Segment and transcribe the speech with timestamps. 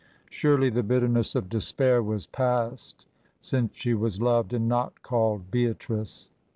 [0.31, 3.05] Surely the bitterness of despair was past
[3.39, 6.31] since she was loved and not called Beatrice.